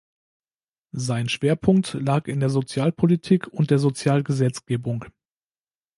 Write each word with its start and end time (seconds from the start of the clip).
Sein 0.97 1.29
Schwerpunkt 1.29 1.93
lag 1.93 2.25
in 2.27 2.39
der 2.39 2.49
Sozialpolitik 2.49 3.45
und 3.49 3.69
der 3.69 3.77
Sozialgesetzgebung. 3.77 5.05